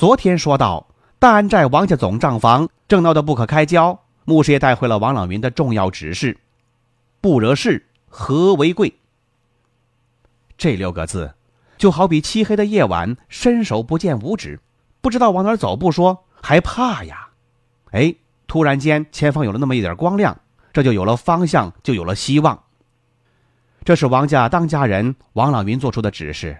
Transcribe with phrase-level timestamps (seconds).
[0.00, 0.86] 昨天说到，
[1.18, 6.38] 大安寨王家总账房正闹得不可开交，牧师也带回了王朗云的重要指示
[7.20, 8.94] ：“不惹事，和为贵。”
[10.56, 11.34] 这六个字，
[11.76, 14.58] 就好比漆黑的夜晚，伸手不见五指，
[15.02, 17.28] 不知道往哪儿走，不说还怕呀。
[17.90, 18.14] 哎，
[18.46, 20.34] 突然间前方有了那么一点光亮，
[20.72, 22.58] 这就有了方向，就有了希望。
[23.84, 26.56] 这是王家当家人王朗云做出的指示。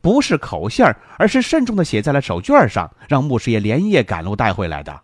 [0.00, 5.00] 不是口信儿，而是慎重的写在了手绢上，让穆师爷连夜赶路带回来的。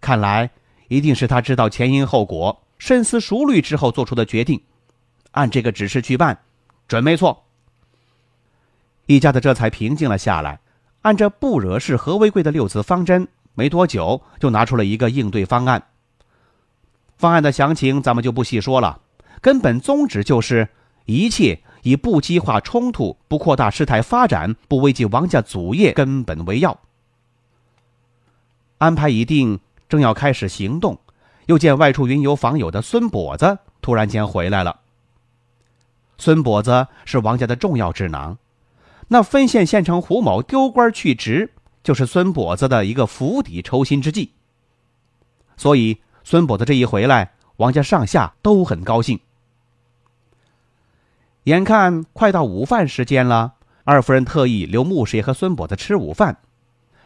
[0.00, 0.50] 看来
[0.88, 4.62] 一定是他知道前因后果，深思熟虑之后做出的决定，
[5.32, 6.38] 按这个指示去办，
[6.86, 7.44] 准没错。
[9.06, 10.60] 一家子这才平静了下来，
[11.02, 15.82] 按着“不惹事，和为贵”的六字方针，没多久就拿出了一个应对方案。
[17.18, 19.00] 方案的详情咱们就不细说了，
[19.40, 20.68] 根本宗旨就是
[21.04, 21.60] 一切。
[21.84, 26.80] 以不激化冲突、不扩大事态发展、不危及王家祖业根本为要。
[28.78, 30.98] 安排已定，正要开始行动，
[31.46, 34.80] 又见外出云游访友的孙跛子突然间回来了。
[36.16, 38.38] 孙跛子是王家的重要智囊，
[39.08, 44.32] 那分县县城胡某丢官去职，就是孙跛子的一个釜底抽薪之计。
[45.56, 49.20] 所以孙跛子这一回来，王家上下都很高兴。
[51.44, 56.38] 眼看快到午饭时间了，二夫人特意留穆师爷和孙跛子吃午饭，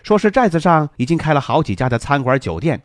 [0.04, 2.84] 说是寨子上已经开了好几家的餐馆酒店，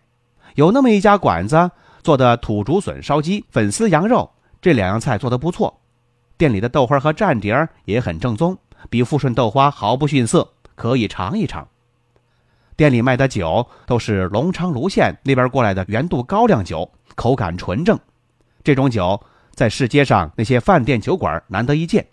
[0.55, 1.69] 有那么一家馆子
[2.01, 4.31] 做的土竹笋烧鸡、粉丝羊肉
[4.63, 5.79] 这两样菜做的不错，
[6.37, 8.57] 店里的豆花和蘸碟也很正宗，
[8.89, 11.67] 比富顺豆花毫不逊色，可以尝一尝。
[12.75, 17.99] 店里卖的酒都是隆昌卢县那边过来的原度高粱酒，口感纯正，
[18.63, 19.21] 这种酒。
[19.53, 22.05] 在市街上那些饭店酒馆难得一见。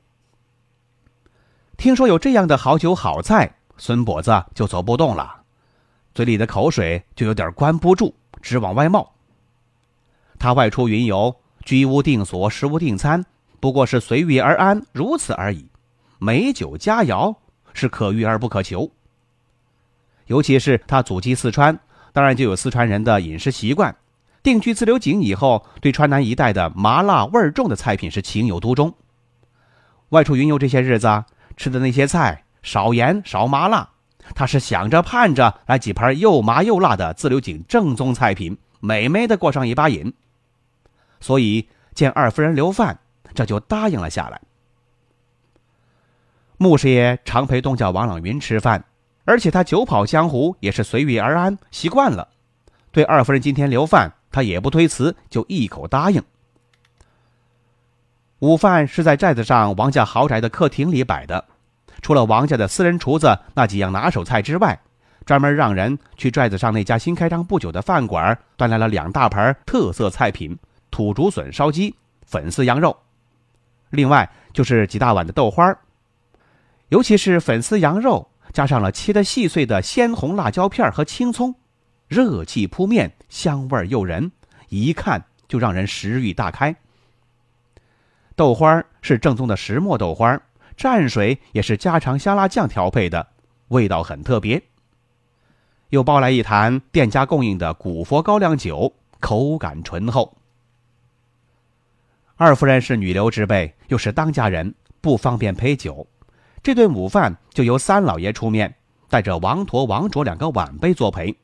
[1.77, 5.43] 听说有这样的好酒好菜，孙跛子就走不动了，
[6.15, 8.13] 嘴里的口水就有点关不住，
[8.43, 9.11] 直往外冒。
[10.39, 11.35] 他外出云游，
[11.65, 13.25] 居无定所，食无定餐，
[13.61, 15.67] 不过是随遇而安，如此而已。
[16.19, 17.35] 美酒佳肴
[17.73, 18.91] 是可遇而不可求。
[20.27, 21.79] 尤其是他祖籍四川，
[22.13, 23.97] 当然就有四川人的饮食习惯。
[24.43, 28.95] 定居自流井以后，对川南一带的麻辣味重的菜品是情有独钟。
[30.11, 31.25] 外出云游这些日子，
[31.57, 33.91] 吃的那些菜少盐少麻辣，
[34.35, 40.13] 他是想着盼着来几盘又麻又辣的自流井正宗菜品，美美的过上一把瘾。
[41.21, 42.99] 所以见二夫人留饭，
[43.35, 44.41] 这就答应了下来。
[46.57, 48.85] 穆师爷常陪东家王朗云吃饭，
[49.27, 52.29] 而且他久跑江湖，也是随遇而安，习惯了。
[52.91, 54.13] 对二夫人今天留饭。
[54.31, 56.23] 他也不推辞，就一口答应。
[58.39, 61.45] 午饭是在寨子上王家豪宅的客厅里摆的，
[62.01, 64.81] 除了王家的私人厨子那几样拿手菜之外，
[65.27, 70.59] 专门让人去寨子上那家新开张不久的饭馆端来了两大盘特色菜品：
[70.91, 72.97] 土竹笋烧鸡、粉丝羊肉。
[73.91, 75.77] 另外就是几大碗的豆花，
[76.89, 81.55] 尤其是粉丝羊肉，加上了切得细碎的鲜红辣椒片和青葱。
[82.11, 84.33] 热气扑面，香味诱人，
[84.69, 86.75] 一看就让人食欲大开。
[88.35, 90.43] 豆花是正宗的石磨豆花，
[90.77, 93.29] 蘸水也是家常香辣酱调配的，
[93.69, 94.61] 味道很特别。
[95.91, 100.37] 又包来一坛店家供应的古佛高粱酒，口感醇厚。
[102.35, 106.05] 二夫人是女流之辈，又是当家人，不方便陪酒，
[106.61, 108.75] 这顿午饭就由三老爷出面，
[109.09, 111.37] 带着王驼、王卓两个晚辈作陪。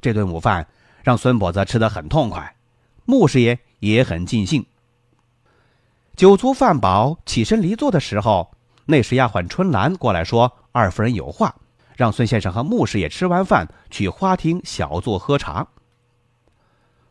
[0.00, 0.66] 这顿午饭
[1.02, 2.56] 让孙跛子吃得很痛快，
[3.04, 4.64] 穆师爷也很尽兴。
[6.14, 8.50] 酒足饭饱，起身离座的时候，
[8.86, 11.54] 内侍丫鬟春兰过来说：“二夫人有话，
[11.94, 15.66] 让孙先生和穆师爷吃完饭去花厅小坐喝茶。”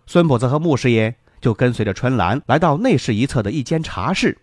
[0.08, 4.38] 孙跛子和穆师爷就跟随着春兰来到内室一侧的一间茶室，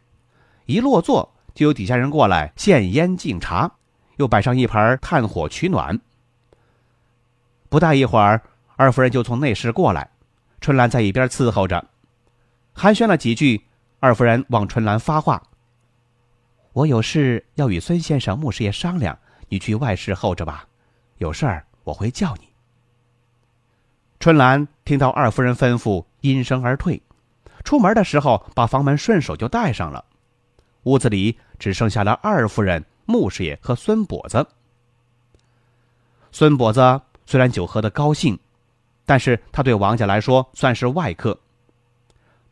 [0.66, 3.72] 一落座就有底下人过来献烟敬茶，
[4.16, 6.00] 又摆上一盘炭火取暖。
[7.72, 8.42] 不大一会儿，
[8.76, 10.10] 二夫人就从内室过来，
[10.60, 11.82] 春兰在一边伺候着，
[12.74, 13.64] 寒暄了几句。
[13.98, 15.42] 二夫人望春兰发话
[16.74, 20.66] ：“我有事要与孙先生、穆师爷商量，你去外室候着吧。
[21.16, 22.48] 有事儿我会叫你。”
[24.20, 27.00] 春兰听到二夫人吩咐，应声而退。
[27.64, 30.04] 出门的时候，把房门顺手就带上了。
[30.82, 34.46] 屋子里只剩下了二夫人、穆师爷和孙跛子。
[36.32, 37.00] 孙跛子
[37.32, 38.38] 虽然酒喝得高兴，
[39.06, 41.40] 但是他对王家来说算是外客。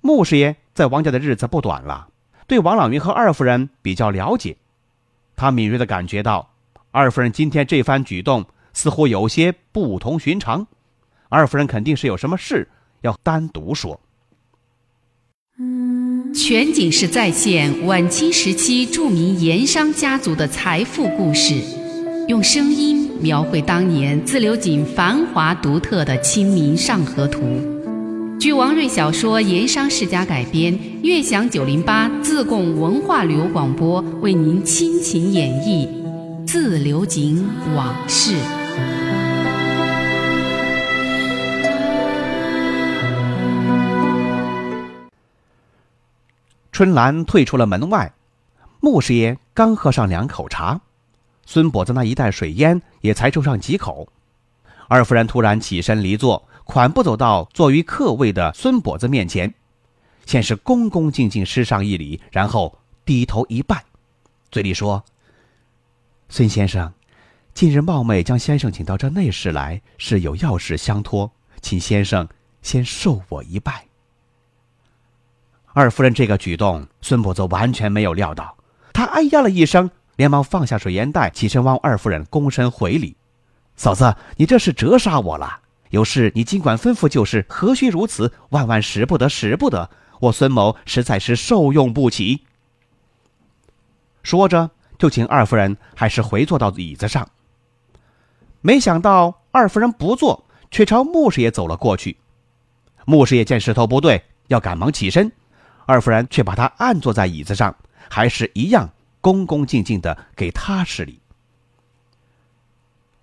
[0.00, 2.08] 穆师爷在王家的日子不短了，
[2.46, 4.56] 对王朗云和二夫人比较了解。
[5.36, 6.54] 他敏锐的感觉到，
[6.92, 10.66] 二夫人今天这番举动似乎有些不同寻常。
[11.28, 12.66] 二夫人肯定是有什么事
[13.02, 14.00] 要单独说。
[16.34, 21.62] 全景式再现晚清时期著名盐商家族的财富故事，
[22.28, 27.40] 用声音描绘当年自流井繁华独特的《清明上河图》。
[28.38, 35.86] 据王瑞小说《盐商世家》改编，悦享九零八自贡文化旅游广播为您倾情演绎
[36.46, 37.46] 《自流井
[37.76, 38.32] 往事》。
[46.72, 48.14] 春兰退出了门外，
[48.80, 50.80] 穆师爷刚喝上两口茶，
[51.52, 54.06] 孙跛子那一袋水烟也才抽上几口。
[54.86, 59.52] 二夫人突然起身离座，款步走到坐于客位的孙跛子面前，
[60.26, 63.82] 先是恭恭敬敬施上一礼，然后低头一拜，
[64.52, 65.04] 嘴里说
[66.30, 66.92] ：“孙先生，
[67.52, 72.28] 近日冒昧将先生请到这内室来，是有要事相托，请先生
[72.62, 73.86] 先受我一拜。”
[75.74, 78.56] 二夫人这个举动，孙跛子完全没有料到。
[78.92, 83.16] 他哎呀了一声，连忙放下水烟袋，起身望二夫人躬身回礼
[83.74, 85.60] ：“嫂子，你这是折杀我了！
[85.88, 88.30] 有事你尽管吩咐就是，何须如此？
[88.50, 89.88] 万万使不得，使不得！
[90.20, 92.44] 我孙某实在是受用不起。”
[94.22, 97.26] 说着，就请二夫人还是回坐到椅子上。
[98.60, 102.18] 没想到二夫人不坐，却朝穆师爷走了过去。
[103.06, 105.32] 穆师爷见势头不对，要赶忙起身。
[105.86, 107.74] 二夫人却把他按坐在椅子上，
[108.10, 108.90] 还是一样
[109.20, 111.20] 恭恭敬敬的给他施礼。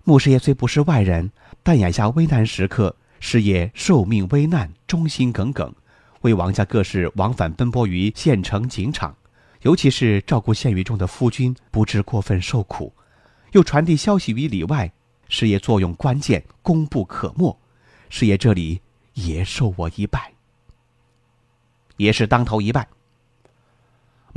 [0.04, 1.30] 穆师爷虽不是外人，
[1.62, 5.74] 但眼下危难时刻，师爷受命危难，忠心耿耿，
[6.22, 9.14] 为王家各事往返奔波于县城警场，
[9.62, 12.92] 尤其是照顾县狱中的夫君，不致过分受苦，
[13.52, 14.90] 又传递消息于里外，
[15.28, 17.58] 师爷作用关键，功不可没。
[18.08, 18.80] 师爷这里
[19.12, 20.32] 也受我一拜。
[21.98, 22.88] 也是当头一拜。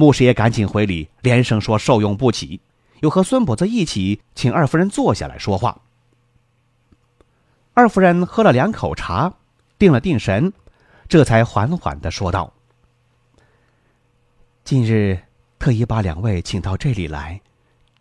[0.01, 2.59] 穆师爷赶紧回礼，连声说受用不起，
[3.01, 5.79] 又和孙跛子一起请二夫人坐下来说话。
[7.75, 9.31] 二夫人喝了两口茶，
[9.77, 10.51] 定了定神，
[11.07, 12.51] 这才缓缓的说道
[14.65, 15.21] ：“近日
[15.59, 17.39] 特意把两位请到这里来，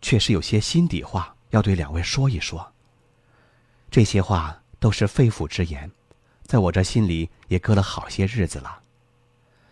[0.01, 2.67] 确实有些心底话要对两位说一说。
[3.91, 5.91] 这些话都是肺腑之言，
[6.47, 8.79] 在我这心里也搁了好些日子了。”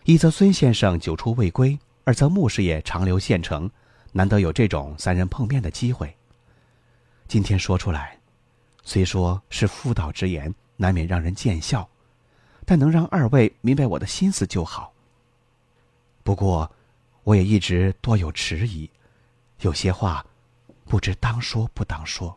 [0.06, 1.76] 一则孙先生久出未归，
[2.10, 3.70] 二则穆师爷长留县城，
[4.10, 6.12] 难得有这种三人碰面的机会。
[7.28, 8.18] 今天说出来，
[8.82, 11.88] 虽说是妇道之言，难免让人见笑，
[12.66, 14.92] 但能让二位明白我的心思就好。
[16.24, 16.68] 不过，
[17.22, 18.90] 我也一直多有迟疑，
[19.60, 20.26] 有些话
[20.86, 22.36] 不知当说不当说。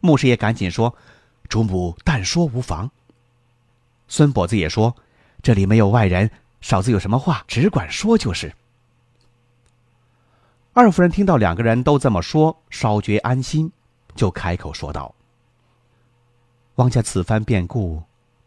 [0.00, 0.94] 穆师爷赶紧说
[1.48, 2.90] ：“主母但说无妨。”
[4.08, 4.94] 孙跛子也说。
[5.42, 6.28] 这里没有外人，
[6.60, 8.52] 嫂子有什么话只管说就是。
[10.72, 13.72] 二夫人听到两个人都这么说，稍觉安心，
[14.14, 15.14] 就开口说道
[16.76, 18.02] ：“王家此番变故，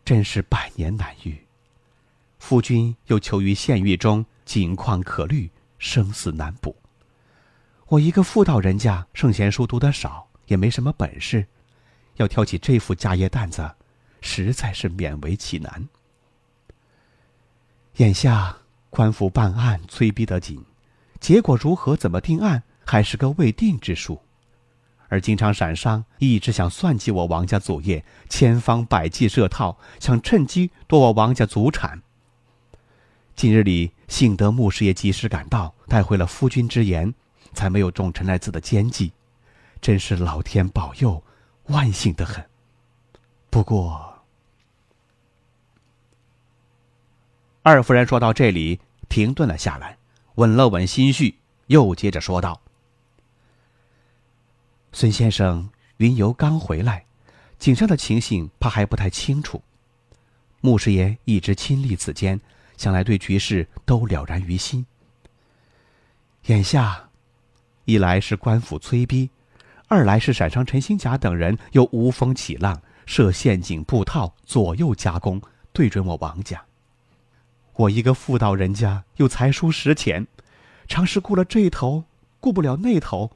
[0.06, 1.44] 真是百年难遇。
[2.38, 5.50] 夫君又囚于县狱中，境况可虑，
[5.80, 6.75] 生死难卜。
[7.88, 11.48] 我一个妇道人家，圣贤书读得少，也没什么本事，
[12.18, 13.68] 要挑起这副家业担子，
[14.22, 15.89] 实在是勉为其难。”
[18.00, 18.56] 眼下
[18.89, 20.63] 官府办案催逼得紧，
[21.20, 24.22] 结果如何怎么定案还是个未定之数。
[25.10, 32.01] 而经常闪商一直想算计我王家祖业，千方百计设套，想趁机夺我王家祖产。
[33.36, 37.13] 近日里幸得穆师爷及时赶到，带回了夫君之言，
[37.53, 39.12] 才没有中陈来子的奸计，
[39.82, 41.22] 真是老天保佑，
[41.65, 42.46] 万幸的很。
[43.50, 44.09] 不过。
[47.62, 49.98] 二夫人说到这里，停顿了下来，
[50.36, 52.62] 稳了稳心绪，又接着说道
[54.94, 57.06] ：“孙先生云游刚回来，
[57.60, 59.62] 井上的情形怕还不太清楚。
[60.62, 62.39] 穆师爷一直亲历此间，
[62.78, 64.86] 想来对局势都了然于心。
[66.46, 67.10] 眼下，
[67.84, 69.30] 一来是官府催逼，
[69.89, 75.42] 二来是陕上陈新甲等人又无风起浪，设陷阱布套，左右夹攻，
[75.74, 76.63] 对准我王家。
[77.79, 80.27] 我一个妇道人家，又才疏识浅，
[80.89, 82.03] 常是顾了这头，
[82.41, 83.31] 顾不了那头，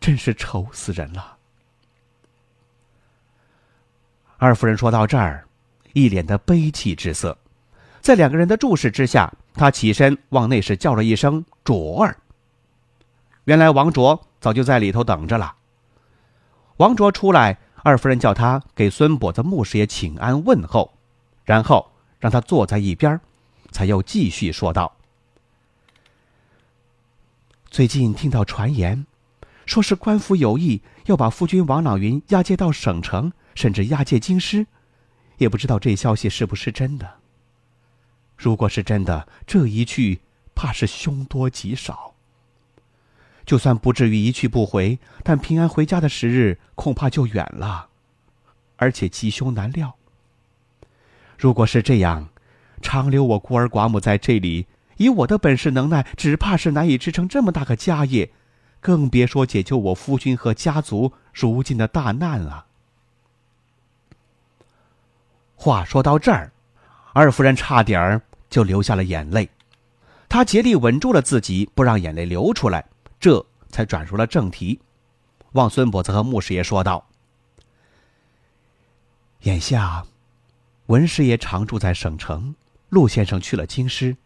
[0.00, 1.36] 真是愁死人了。
[4.38, 5.46] 二夫人说到这儿，
[5.92, 7.36] 一脸的悲戚之色，
[8.00, 12.16] 在两个人的注视之下，她起身往内室叫了一声“卓儿”。
[13.44, 15.54] 原来王卓早就在里头等着了。
[16.78, 20.90] 王卓出来，二夫人叫他给孙跛子穆师爷请安问候，
[21.44, 23.20] 然后让他坐在一边。
[23.74, 24.94] 才又继续说道
[27.68, 29.04] ：“最近听到传言，
[29.66, 34.68] 说是官府有意要把夫君王朗云押解到省城，甚至押解京师，
[35.38, 37.14] 也不知道这消息是不是真的。
[38.36, 40.20] 如果是真的，这一去
[40.54, 42.14] 怕是凶多吉少。
[43.44, 47.88] 就算不至于一去不回，但平安回家的时日恐怕就远了，
[48.76, 49.96] 而且吉凶难料。
[51.36, 52.28] 如果是这样。”
[52.84, 54.66] 长留我孤儿寡母在这里，
[54.98, 58.30] 以我的本事能耐，只怕是难以支撑这么大个家业，
[58.78, 62.66] 更别说解救我夫君和家族如今的大难了。
[65.56, 66.52] 话说到这儿，
[67.14, 69.48] 二夫人差点儿就流下了眼泪，
[70.28, 72.84] 她竭力稳住了自己，不让眼泪流出来，
[73.18, 74.78] 这才转入了正题，
[75.52, 77.06] 望孙伯子和穆师爷说道
[79.42, 80.04] ：“眼下，
[80.86, 82.54] 文师爷常住在省城。”
[82.94, 84.16] 陆先生去了京师，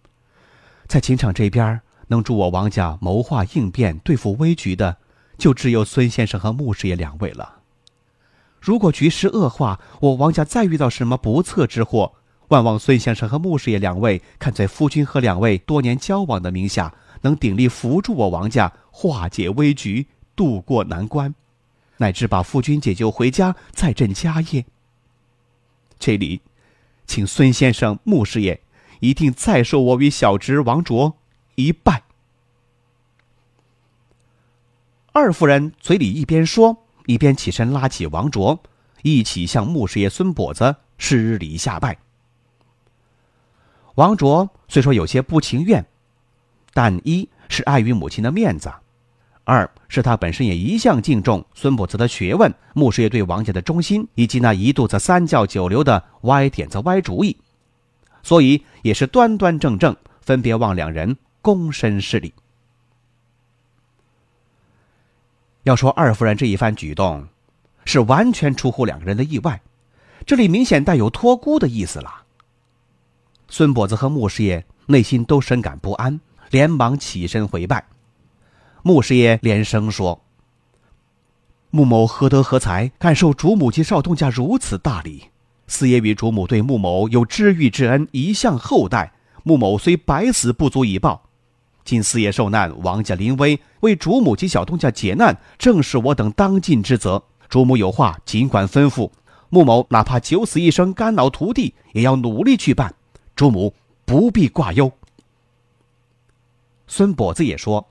[0.87, 4.99] 在秦场这边能助我王家谋划应变、对付危局的，
[5.39, 7.61] 就只有孙先生和穆师爷两位了。
[8.61, 12.13] 如果局势恶化，我王家再遇到什么不测之祸，
[12.49, 20.07] 万望孙先生和穆师爷两位看在夫君和两位多年交往的名下，能鼎力扶助我王家化解危局、
[20.37, 21.35] 渡过难关，
[21.97, 24.67] 乃至把夫君解救回家，再振家业。
[25.99, 26.43] 这里。
[27.09, 28.63] 请孙先生、穆师爷
[29.01, 31.17] 一定再受我与小侄王卓
[31.57, 32.05] 一拜。
[35.13, 38.63] 二夫人嘴里一边说，一边起身拉起王卓，
[39.03, 41.99] 一起向穆师爷孙跛子施礼下拜。
[43.95, 45.85] 王卓虽说有些不情愿，
[46.73, 48.71] 但一是碍于母亲的面子。
[49.49, 57.35] 二是他本身也一向敬重孙跛子的学问，穆师爷对王家的忠心，以及那一肚子三教九流的歪点子、歪主意，
[58.23, 62.35] 所以也是端端正正，分别望两人躬身施礼。
[65.63, 67.27] 要说二夫人这一番举动，
[67.87, 69.59] 是完全出乎两个人的意外，
[70.27, 72.23] 这里明显带有托孤的意思了。
[73.49, 77.83] 孙跛子和穆师爷内心都深感不安，连忙起身回拜。
[78.89, 80.23] 穆师爷连声说
[81.69, 85.25] ：“穆某何德何才，敢受主母及少东家如此大礼？
[85.67, 89.13] 四爷与主母对穆某有知遇之恩，一向厚待。
[89.43, 91.29] 穆某虽百死不足以报。
[91.85, 97.23] 今四爷受难，王家临危，为主母及小东家解难，正是我等当尽之责。
[97.51, 99.11] 主母有话尽管吩咐，
[99.51, 102.95] 穆某哪怕九死一生、肝脑涂地，也要努力去办。
[103.37, 103.75] 主母
[104.07, 104.91] 不必挂忧。”
[106.89, 107.87] 孙跛子也说。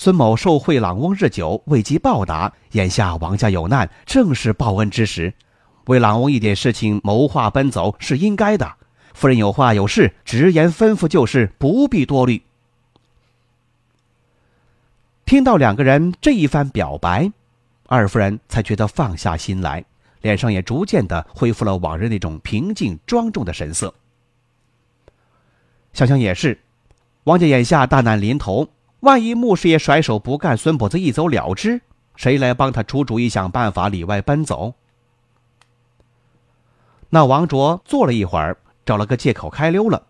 [0.00, 2.52] 孙某受贿朗翁日久，未及报答。
[2.70, 5.34] 眼下王家有难，正是报恩之时，
[5.86, 8.76] 为朗翁一点事情谋划奔走是应该的。
[9.12, 12.40] 夫人有话有事，直言吩咐就是，不必多虑。
[15.26, 17.32] 听到两个人这一番表白，
[17.88, 19.84] 二夫人才觉得放下心来，
[20.22, 23.92] 脸上也逐渐的恢复了往日那种平静庄重的神色。
[25.92, 26.60] 想想也是，
[27.24, 28.68] 王家眼下大难临头。
[29.00, 31.80] 万一穆师爷甩手不干，孙跛子一走了之，
[32.16, 34.74] 谁来帮他出主意、想办法里外奔走？
[37.10, 40.02] 那王卓坐了一会儿，找了个借口开溜了。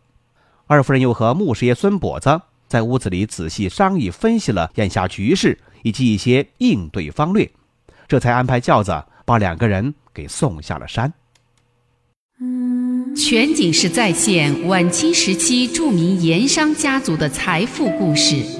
[0.67, 7.51] 二夫人又和穆师爷孙跛子在屋子里仔细商议分析了眼下局势以及一些应对方略，
[8.07, 11.13] 这才安排轿子把两个人给送下了山。
[13.15, 18.58] 全景式再现晚清时期著名盐商家族的财富故事。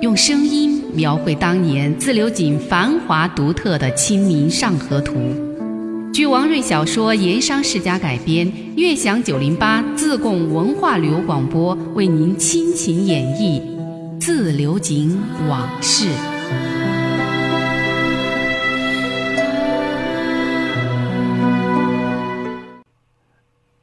[0.00, 5.12] 用声音描绘当年自流井繁华独特的《清明上河图》，
[6.10, 13.60] 据王瑞小说《盐商世家》改编，悦享九零八自贡文化旅游广播为您倾情演绎
[14.18, 16.06] 《自流井往事》。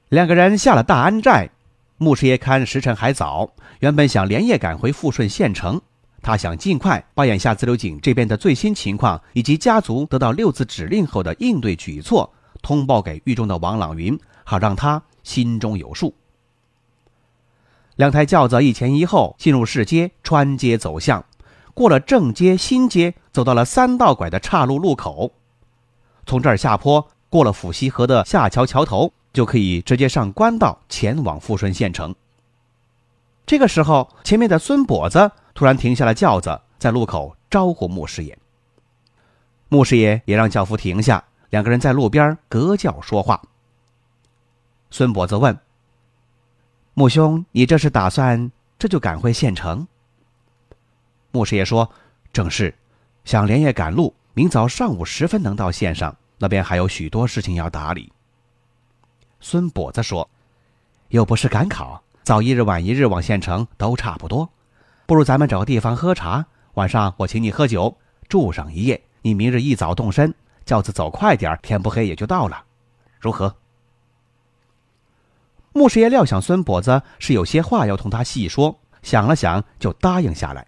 [0.09, 1.51] 两个人下了大安寨，
[1.97, 5.79] 穆师爷看时辰还早，原本想连夜赶回富顺县城。
[6.21, 16.13] 他想尽快把眼下自流井这边的最新情况，以及家族得到六字指令后的应对举措，通报给狱中的王朗云，好让他心中有数。
[17.95, 21.23] 两台轿子一前一后进入市街，穿街走巷，
[21.73, 25.31] 过了正街、新街，走到了三道拐的岔路路口。
[26.25, 32.13] 从这儿下坡，过了府西河的下桥桥头，就可以直接上官道前往富顺县城。
[33.45, 38.37] 这个时候，前面的孙跛子突然停下了轿子，在路口招呼穆师爷。
[39.69, 43.41] 穆师爷也让轿夫停下，两个人在路边隔轿说话。
[44.91, 45.57] 孙跛子问
[46.93, 49.87] ：“穆兄，你这是打算这就赶回县城？”
[51.33, 51.89] 穆师爷说
[52.31, 52.75] ：“正是，
[53.25, 58.13] 想连夜赶路，明早上午时分能到县上，那边还有许多事情要打理。”
[59.41, 60.29] 孙跛子说
[61.09, 64.47] ：“又不是赶考。”早一日晚一日往县城都差不多，
[65.07, 66.45] 不如咱们找个地方喝茶。
[66.73, 67.97] 晚上我请你喝酒，
[68.27, 69.01] 住上一夜。
[69.21, 70.33] 你明日一早动身，
[70.65, 72.61] 轿子走快点，天不黑也就到了，
[73.19, 73.55] 如何？
[75.71, 80.67] 穆师爷料想孙跛子是有些话要同他细说，想了想就答应下来。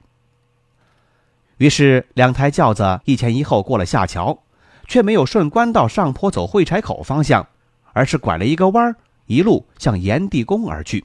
[1.58, 4.39] 于是两台轿子一前一后过了下桥，
[4.88, 7.46] 却没有顺官道上坡走会柴口方向，
[7.91, 11.03] 而是拐了一个弯，一路向炎帝宫而去。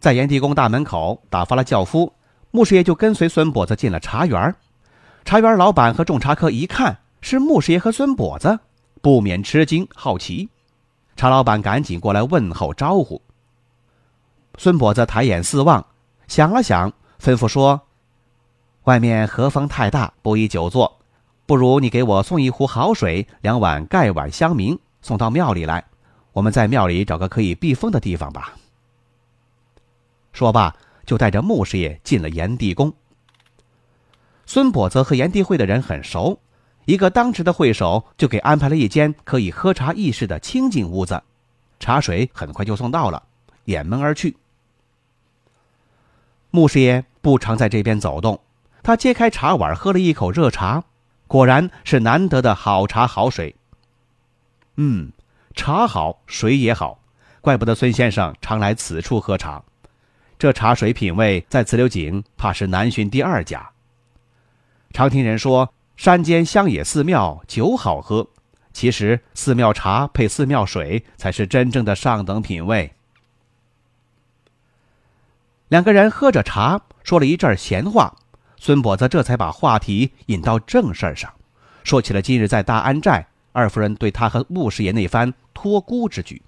[0.00, 2.10] 在炎帝宫大门口打发了轿夫，
[2.50, 4.54] 穆师爷就跟随孙跛子进了茶园。
[5.26, 8.58] 茶园老板和众茶客一看是穆师爷和孙跛子，
[9.02, 10.48] 不免吃惊好奇。
[11.16, 13.20] 茶老板赶紧过来问候招呼。
[14.56, 15.84] 孙跛子抬眼四望，
[16.26, 16.90] 想了想，
[17.22, 17.82] 吩咐说
[18.84, 20.98] ：“外面和风太大，不宜久坐，
[21.44, 25.84] 不如你给我送一壶好水，两碗盖碗香茗，送到庙里来。
[26.32, 28.54] 我们在庙里找个可以避风的地方吧。”
[30.32, 32.92] 说罢，就带着穆师爷进了炎帝宫。
[34.46, 36.40] 孙跛子和炎帝会的人很熟，
[36.84, 41.22] 一个当值的会首就给安排了一间可以喝茶议事的清静屋子，
[41.78, 43.22] 茶水很快就送到了，
[43.66, 44.36] 掩门而去。
[46.50, 48.40] 穆师爷不常在这边走动，
[48.82, 50.82] 他揭开茶碗，喝了一口热茶，
[51.28, 53.54] 果然是难得的好茶好水。
[54.74, 55.12] 嗯，
[55.54, 56.98] 茶好，水也好，
[57.40, 59.62] 怪不得孙先生常来此处喝茶。
[60.40, 63.72] 这茶水品味在自流井怕是难寻第二家。
[64.90, 68.26] 常听人说山间乡野寺庙酒好喝，
[68.72, 72.90] 其实寺庙茶配寺庙水才是真正的上等品味。
[75.68, 78.16] 两个人喝着茶，说了一阵闲话，
[78.56, 81.30] 孙跛子这才把话题引到正事上，
[81.84, 86.40] 说起了今日在大安寨二夫人对他和穆师爷那番托孤之举。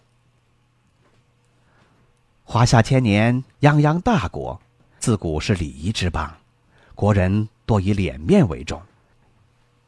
[2.44, 4.60] 华夏千年，泱泱大国，
[4.98, 6.30] 自古是礼仪之邦，
[6.94, 8.82] 国人多以脸面为重，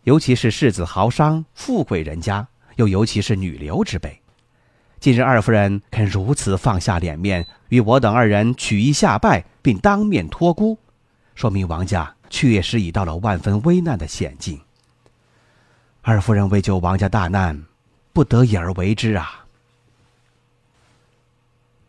[0.04, 4.20] 尤其是世子豪商、富贵人家，又尤其是女流之辈。
[4.98, 10.78] 今日二夫人肯如此放下脸面，与我等二人取意下拜，并当面托孤，
[11.34, 14.58] 说明王家确实已到了万分危难的险境。
[16.00, 17.64] 二夫人为救王家大难，
[18.14, 19.43] 不得已而为之啊。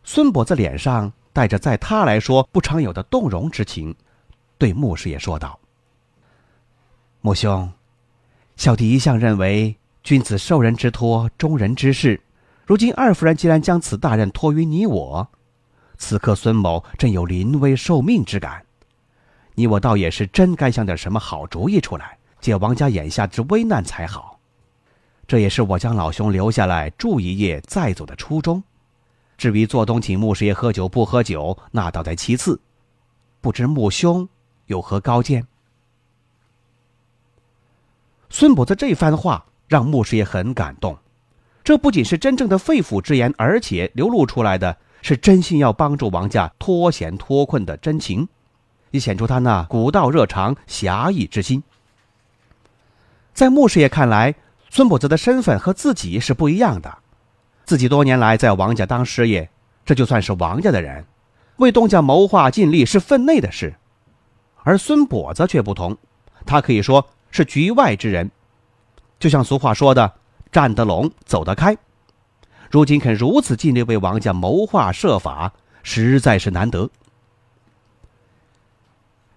[0.07, 3.93] 孙跛子脸上带着在他来说不常有的动容之情，
[4.59, 5.59] 对穆师爷说道
[7.21, 7.69] ：“穆兄，
[8.55, 12.21] 小弟一向认为君子受人之托，忠人之事。
[12.67, 15.27] 如今二夫人既然将此大任托于你我，
[15.97, 18.63] 此刻孙某真有临危受命之感。
[19.55, 24.39] 你我倒也是真该想点什么好主意出来，解王家眼下之危难才好。
[25.25, 28.63] 这也是我将老兄留下来住一夜再走的初衷。”
[29.37, 32.59] 至于做东请穆师爷喝酒不喝酒，那倒在其次。
[33.41, 34.27] 不知穆兄
[34.65, 35.45] 有何高见？
[38.29, 40.97] 孙跛子这番话让穆师爷很感动，
[41.63, 48.27] 这不仅是真正的肺腑之言，而且流露出来的是真心要帮助王家脱险脱困的真情，
[48.91, 51.61] 也显出他那古道热肠、侠义之心。
[53.33, 54.33] 在穆师爷看来，
[54.69, 56.97] 孙跛子的身份和自己是不一样的。
[57.65, 59.49] 自己多年来在王家当师爷，
[59.83, 61.03] 这就算是王家的人，
[61.57, 63.75] 为东家谋划尽力是分内的事。
[64.63, 65.97] 而孙跛子却不同，
[66.45, 68.29] 他可以说是局外之人。
[69.19, 70.13] 就像俗话说的
[70.51, 71.75] “站得拢，走得开”，
[72.69, 75.51] 如今肯如此尽力为王家谋划设法，
[75.81, 76.89] 实在是难得。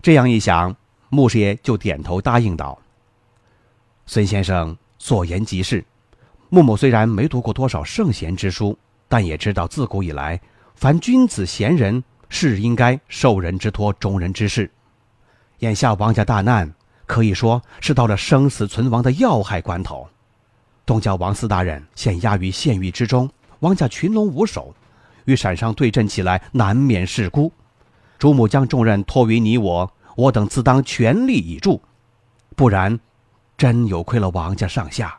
[0.03, 0.77] 这样一想，
[1.09, 2.79] 穆师爷就点头答应道
[4.05, 5.83] ：“孙先生所言极是。”
[6.51, 10.41] 穆某虽然没读过多少圣贤之书，但也知道自古以来，
[10.75, 14.71] 凡君子贤人是应该受人之托，忠人之事。
[15.59, 16.73] 眼下王家大难，
[17.05, 20.09] 可以说是到了生死存亡的要害关头。
[20.87, 23.29] 东郊王四大人现压于县狱之中，
[23.61, 24.75] 王家群龙无首，
[25.27, 27.53] 与陕商对阵起来，难免事孤。
[28.19, 31.83] 主母将重任托于你我，我等自当全力以助，
[32.57, 32.99] 不然，
[33.59, 35.18] 真有亏了王家上下。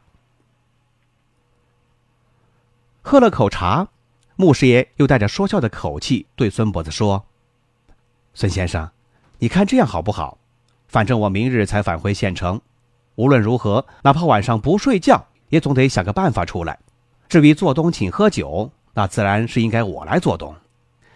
[3.09, 3.87] 喝了口茶，
[4.35, 7.25] 穆师爷又带着说笑的口气对孙伯子说
[8.35, 8.87] ：“孙先生，
[9.39, 10.37] 你看这样好不好？
[10.87, 12.61] 反正我明日才返回县城，
[13.15, 16.77] 无论如何，哪怕晚上不睡觉，也总得想个办法出来。
[17.27, 20.55] 至于做东请喝酒，那自然是应该我来做东。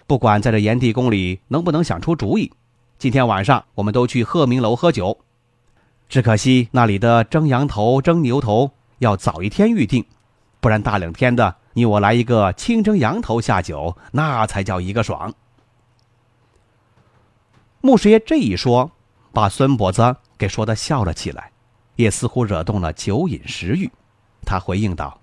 [0.08, 2.52] 不管在这炎帝宫里能不能想出主意，
[2.98, 5.20] 今天晚上我们都去鹤鸣楼喝酒。
[6.10, 10.04] 只可惜那里的蒸羊头、蒸牛头要早一天预定，
[10.60, 15.34] 不然大冷天的。”你我来一个清蒸羊头下酒，那才叫一个爽。
[17.82, 18.92] 穆师爷这一说，
[19.34, 21.52] 把孙跛子给说的笑了起来，
[21.96, 23.92] 也似乎惹动了酒瘾食欲。
[24.46, 25.20] 他回应道：“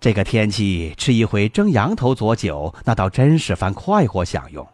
[0.00, 4.66] 这个天气吃一回蒸羊头佐酒，那倒真是番快活享用。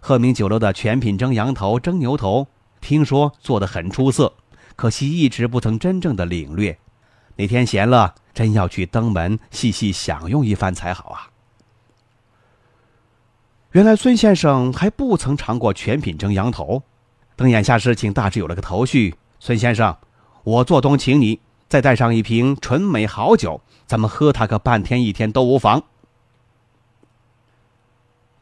[0.00, 2.46] 鹤鸣酒楼的全品蒸羊头、蒸牛头，
[2.80, 4.32] 听说做的很出色，
[4.76, 6.78] 可惜一直不曾真正的领略。
[7.36, 11.30] 哪天闲了。”真要去登门细细享用一番才好啊！
[13.70, 16.82] 原来孙先生还不曾尝过全品蒸羊头，
[17.34, 19.96] 等眼下事情大致有了个头绪，孙先生，
[20.44, 25.82] 我做东请你，再带上一瓶纯美好酒，咱们喝它个半天一天都无妨。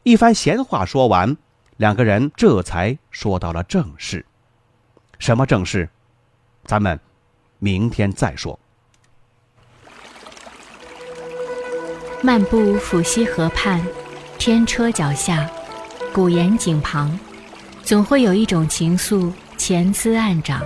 [0.03, 1.37] 一番闲话说完，
[1.77, 4.25] 两个人这才说到了正事。
[5.19, 5.89] 什么正事？
[6.65, 6.99] 咱们
[7.59, 8.59] 明天再说。
[12.25, 13.79] 漫步抚溪河畔，
[14.39, 15.47] 天车脚下，
[16.11, 17.19] 古岩井旁，
[17.83, 20.59] 总会有一种情愫潜滋暗长。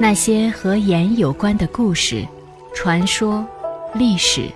[0.00, 2.26] 那些和盐有关的故事、
[2.74, 3.46] 传说、
[3.92, 4.48] 历史，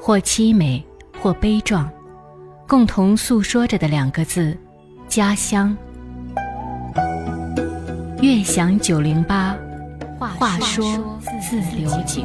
[0.00, 0.82] 或凄美，
[1.20, 1.90] 或悲壮，
[2.66, 4.56] 共同诉说着的两个字：
[5.08, 5.76] 家乡。
[8.22, 9.54] 悦享九零八，
[10.18, 12.24] 话说自流井。